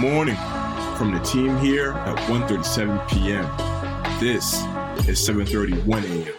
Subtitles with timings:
[0.00, 0.36] morning
[0.96, 3.44] from the team here at 1.37 p.m.
[4.18, 4.54] This
[5.06, 6.34] is 7.31 a.m.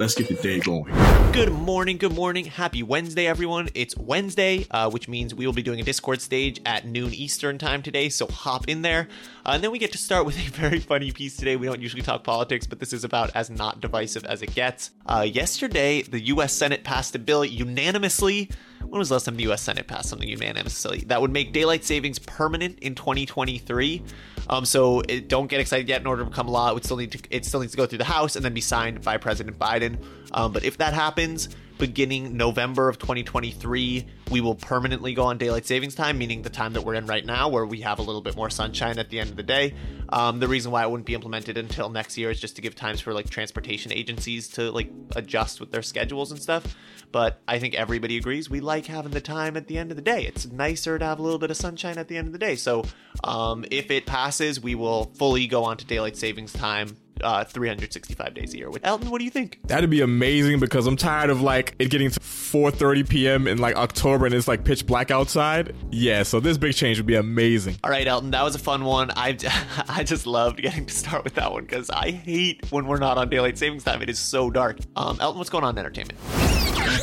[0.00, 0.92] Let's get the day going.
[1.30, 2.46] Good morning, good morning.
[2.46, 3.68] Happy Wednesday, everyone.
[3.76, 7.56] It's Wednesday, uh, which means we will be doing a Discord stage at noon Eastern
[7.56, 9.06] time today, so hop in there.
[9.46, 11.54] Uh, and then we get to start with a very funny piece today.
[11.54, 14.90] We don't usually talk politics, but this is about as not divisive as it gets.
[15.06, 16.52] Uh, yesterday, the U.S.
[16.52, 18.50] Senate passed a bill unanimously.
[18.92, 19.62] When was the last time the U.S.
[19.62, 21.04] Senate passed something unanimously?
[21.06, 24.02] That would make daylight savings permanent in 2023.
[24.50, 26.02] Um, so it, don't get excited yet.
[26.02, 27.96] In order to become law, it still need to it still needs to go through
[27.96, 29.96] the House and then be signed by President Biden.
[30.32, 31.48] Um, but if that happens,
[31.82, 36.74] beginning November of 2023, we will permanently go on daylight savings time, meaning the time
[36.74, 39.18] that we're in right now, where we have a little bit more sunshine at the
[39.18, 39.74] end of the day.
[40.08, 42.76] Um, the reason why it wouldn't be implemented until next year is just to give
[42.76, 46.76] times for like transportation agencies to like adjust with their schedules and stuff.
[47.10, 50.02] But I think everybody agrees we like having the time at the end of the
[50.02, 50.24] day.
[50.24, 52.54] It's nicer to have a little bit of sunshine at the end of the day.
[52.54, 52.84] So
[53.24, 58.34] um, if it passes, we will fully go on to daylight savings time uh, 365
[58.34, 58.70] days a year.
[58.70, 59.60] With Elton, what do you think?
[59.64, 63.46] That'd be amazing because I'm tired of like it getting to 4:30 p.m.
[63.46, 65.74] in like October and it's like pitch black outside.
[65.90, 67.76] Yeah, so this big change would be amazing.
[67.84, 69.10] All right, Elton, that was a fun one.
[69.16, 69.36] I
[69.88, 73.18] I just loved getting to start with that one because I hate when we're not
[73.18, 74.02] on daylight savings time.
[74.02, 74.78] It is so dark.
[74.96, 76.18] Um, Elton, what's going on in entertainment?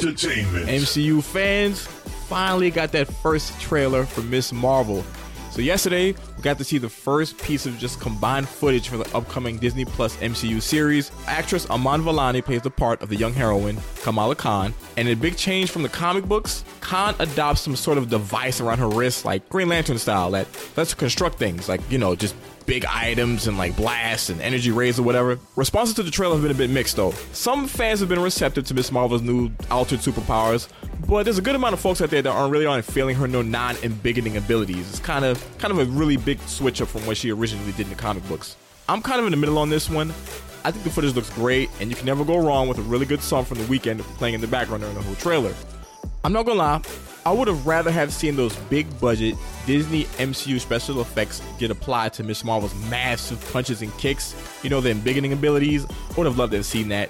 [0.02, 0.68] Entertainment.
[0.68, 1.82] MCU fans
[2.28, 4.54] finally got that first trailer for Ms.
[4.54, 5.04] Marvel.
[5.60, 9.14] So yesterday, we got to see the first piece of just combined footage for the
[9.14, 11.12] upcoming Disney Plus MCU series.
[11.28, 14.74] Actress Iman Vellani plays the part of the young heroine, Kamala Khan.
[14.96, 18.78] And a big change from the comic books, Khan adopts some sort of device around
[18.78, 22.36] her wrist, like Green Lantern style, that lets her construct things, like, you know, just
[22.70, 25.39] big items and like blasts and energy rays or whatever.
[25.56, 27.11] Responses to the trailer have been a bit mixed though.
[27.34, 28.92] Some fans have been receptive to Ms.
[28.92, 30.70] Marvel's new altered superpowers,
[31.08, 33.28] but there's a good amount of folks out there that aren't really aren't feeling her
[33.28, 34.88] no non-embiggening abilities.
[34.88, 37.88] It's kind of kind of a really big switch up from what she originally did
[37.88, 38.55] in the comic books.
[38.88, 40.11] I'm kind of in the middle on this one.
[40.64, 43.08] I think the footage looks great, and you can never go wrong with a really
[43.08, 45.55] good song from the Weeknd playing in the background during the whole trailer.
[46.23, 46.82] I'm not gonna lie,
[47.26, 49.36] I would have rather have seen those big budget
[49.66, 52.44] Disney MCU special effects get applied to Ms.
[52.44, 54.36] Marvel's massive punches and kicks.
[54.64, 55.86] You know, the embiggening abilities.
[55.86, 57.10] I would have loved to have seen that.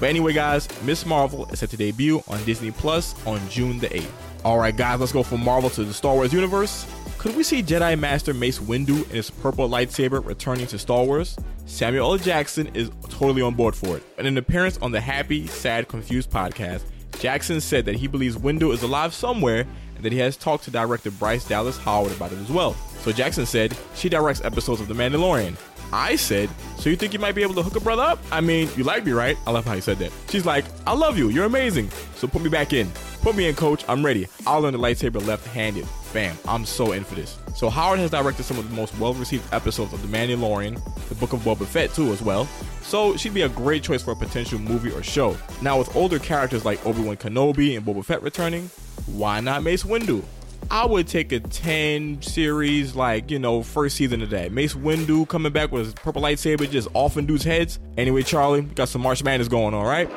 [0.00, 1.06] But anyway, guys, Ms.
[1.06, 4.10] Marvel is set to debut on Disney Plus on June the 8th.
[4.44, 6.84] Alright, guys, let's go from Marvel to the Star Wars universe.
[7.18, 11.36] Could we see Jedi Master Mace Windu and his purple lightsaber returning to Star Wars?
[11.66, 12.18] Samuel L.
[12.18, 14.02] Jackson is totally on board for it.
[14.18, 16.82] And an appearance on the Happy, Sad, Confused podcast,
[17.22, 20.72] Jackson said that he believes Windu is alive somewhere and that he has talked to
[20.72, 22.74] director Bryce Dallas Howard about it as well.
[23.02, 25.56] So Jackson said she directs episodes of The Mandalorian.
[25.92, 28.18] I said, so you think you might be able to hook a brother up?
[28.32, 29.38] I mean, you like me, right?
[29.46, 30.10] I love how he said that.
[30.30, 31.28] She's like, I love you.
[31.28, 31.90] You're amazing.
[32.16, 32.90] So put me back in.
[33.20, 33.84] Put me in, coach.
[33.86, 34.26] I'm ready.
[34.44, 35.86] I'll learn the lightsaber left-handed.
[36.12, 36.36] Bam.
[36.48, 37.38] I'm so in for this.
[37.54, 41.32] So Howard has directed some of the most well-received episodes of The Mandalorian, the Book
[41.32, 42.46] of Boba Fett too as well.
[42.82, 45.36] So she'd be a great choice for a potential movie or show.
[45.60, 48.70] Now with older characters like Obi-Wan Kenobi and Boba Fett returning,
[49.06, 50.22] why not Mace Windu?
[50.70, 54.52] I would take a 10 series, like, you know, first season of that.
[54.52, 57.78] Mace Windu coming back with his purple lightsaber just off in dudes' heads.
[57.98, 60.08] Anyway, Charlie, got some March Madness going on, right?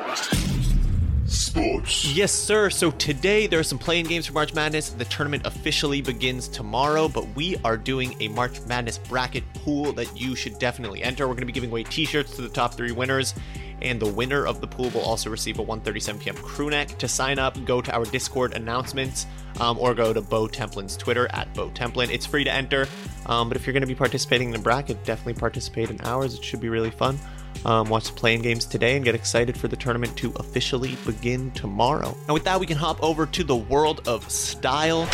[1.26, 2.14] Sports.
[2.14, 2.70] Yes, sir.
[2.70, 4.90] So today there are some play-in games for March Madness.
[4.90, 10.20] The tournament officially begins tomorrow, but we are doing a March Madness bracket pool that
[10.20, 11.26] you should definitely enter.
[11.26, 13.34] We're going to be giving away t-shirts to the top three winners
[13.82, 16.36] and the winner of the pool will also receive a 1:37 p.m.
[16.36, 16.96] crew neck.
[16.98, 19.26] To sign up, go to our Discord announcements
[19.60, 22.10] um, or go to Bo Templin's Twitter at Bo Templin.
[22.10, 22.86] It's free to enter,
[23.26, 26.34] um, but if you're going to be participating in the bracket, definitely participate in ours.
[26.34, 27.18] It should be really fun.
[27.66, 31.50] Um, watch the play-in games today and get excited for the tournament to officially begin
[31.50, 32.16] tomorrow.
[32.26, 35.06] And with that, we can hop over to the world of style.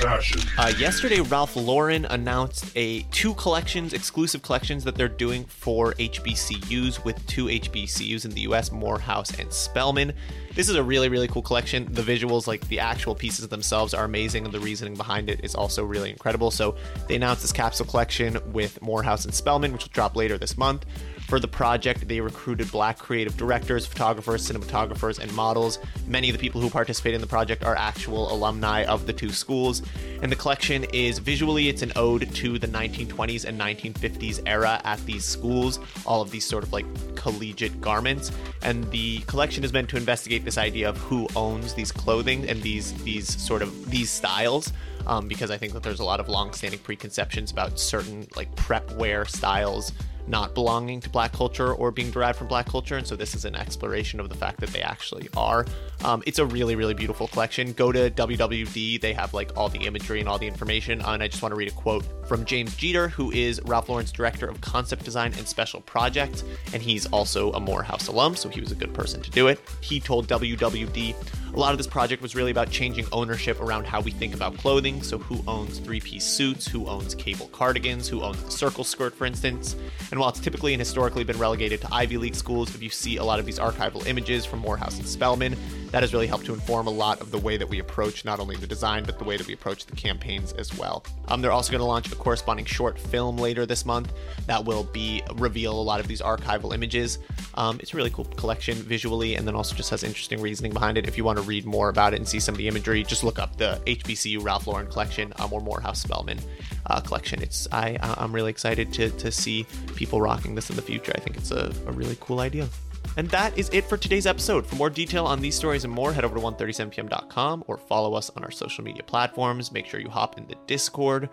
[0.00, 0.40] Fashion.
[0.58, 7.04] Uh, yesterday, Ralph Lauren announced a two collections, exclusive collections that they're doing for HBCUs
[7.04, 10.12] with two HBCUs in the US, Morehouse and Spelman.
[10.56, 11.86] This is a really, really cool collection.
[11.92, 15.54] The visuals, like the actual pieces themselves, are amazing, and the reasoning behind it is
[15.54, 16.50] also really incredible.
[16.50, 16.74] So
[17.06, 20.84] they announced this capsule collection with Morehouse and Spelman, which will drop later this month.
[21.32, 25.78] For the project, they recruited black creative directors, photographers, cinematographers, and models.
[26.06, 29.30] Many of the people who participate in the project are actual alumni of the two
[29.30, 29.80] schools.
[30.20, 35.02] And the collection is visually, it's an ode to the 1920s and 1950s era at
[35.06, 36.84] these schools, all of these sort of like
[37.14, 38.30] collegiate garments.
[38.60, 42.62] And the collection is meant to investigate this idea of who owns these clothing and
[42.62, 44.70] these these sort of these styles.
[45.06, 48.88] Um, because I think that there's a lot of long-standing preconceptions about certain like prep
[48.92, 49.92] wear styles
[50.26, 52.96] not belonging to black culture or being derived from black culture.
[52.96, 55.66] And so this is an exploration of the fact that they actually are.
[56.04, 57.72] Um, it's a really, really beautiful collection.
[57.72, 61.00] Go to WWD, they have like all the imagery and all the information.
[61.00, 64.12] And I just want to read a quote from James Jeter, who is Ralph Lauren's
[64.12, 66.44] director of concept design and special projects.
[66.72, 69.60] And he's also a Morehouse alum, so he was a good person to do it.
[69.80, 71.14] He told WWD
[71.54, 74.56] a lot of this project was really about changing ownership around how we think about
[74.56, 75.02] clothing.
[75.02, 79.14] So, who owns three piece suits, who owns cable cardigans, who owns the circle skirt,
[79.14, 79.76] for instance.
[80.10, 83.18] And while it's typically and historically been relegated to Ivy League schools, if you see
[83.18, 85.56] a lot of these archival images from Morehouse and Spelman,
[85.92, 88.40] that has really helped to inform a lot of the way that we approach not
[88.40, 91.04] only the design, but the way that we approach the campaigns as well.
[91.28, 94.10] Um, they're also going to launch a corresponding short film later this month
[94.46, 97.18] that will be reveal a lot of these archival images.
[97.54, 100.96] Um, it's a really cool collection visually, and then also just has interesting reasoning behind
[100.96, 101.06] it.
[101.06, 103.24] If you want to read more about it and see some of the imagery, just
[103.24, 106.38] look up the HBCU Ralph Lauren collection um, or Morehouse Spelman
[106.86, 107.42] uh, collection.
[107.42, 109.66] It's I I'm really excited to to see
[109.96, 111.12] people rocking this in the future.
[111.14, 112.68] I think it's a, a really cool idea.
[113.16, 114.66] And that is it for today's episode.
[114.66, 118.30] For more detail on these stories and more, head over to 137pm.com or follow us
[118.30, 119.70] on our social media platforms.
[119.70, 121.28] Make sure you hop in the Discord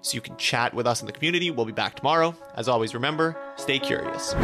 [0.00, 1.50] so you can chat with us in the community.
[1.50, 2.34] We'll be back tomorrow.
[2.54, 4.34] As always, remember, stay curious.